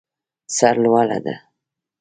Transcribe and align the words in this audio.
سر 0.57 0.75
لوړه 0.83 1.17
ده. 1.25 1.35